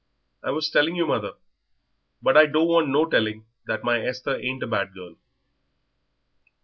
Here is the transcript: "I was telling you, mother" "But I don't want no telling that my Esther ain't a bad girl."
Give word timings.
"I 0.43 0.49
was 0.49 0.71
telling 0.71 0.95
you, 0.95 1.05
mother" 1.05 1.33
"But 2.23 2.35
I 2.35 2.47
don't 2.47 2.65
want 2.67 2.89
no 2.89 3.05
telling 3.05 3.45
that 3.67 3.83
my 3.83 4.01
Esther 4.03 4.35
ain't 4.35 4.63
a 4.63 4.67
bad 4.67 4.95
girl." 4.95 5.13